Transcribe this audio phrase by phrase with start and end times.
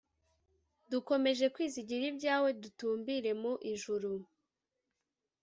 [0.91, 4.11] Dukomedje kwizigira ibyawe dutumbira mu ijuru